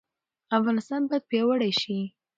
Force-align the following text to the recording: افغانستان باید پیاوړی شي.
افغانستان 0.57 1.01
باید 1.09 1.23
پیاوړی 1.31 1.71
شي. 1.81 1.99